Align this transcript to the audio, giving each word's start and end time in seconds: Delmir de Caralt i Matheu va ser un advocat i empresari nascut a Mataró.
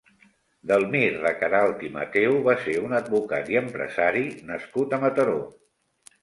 Delmir 0.69 1.09
de 1.25 1.33
Caralt 1.41 1.83
i 1.87 1.91
Matheu 1.97 2.37
va 2.47 2.55
ser 2.63 2.73
un 2.87 2.95
advocat 3.01 3.53
i 3.55 3.61
empresari 3.61 4.25
nascut 4.49 4.97
a 4.97 5.01
Mataró. 5.07 5.39